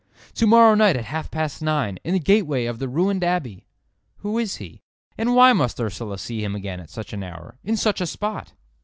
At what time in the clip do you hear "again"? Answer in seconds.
6.55-6.79